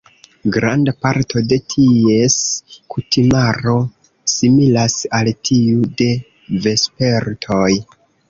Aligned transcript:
Granda 0.53 0.93
parto 1.05 1.41
de 1.49 1.57
ties 1.73 2.37
kutimaro 2.95 3.75
similas 4.35 4.97
al 5.19 5.31
tiu 5.49 5.85
de 6.03 6.11
vespertoj. 6.67 7.71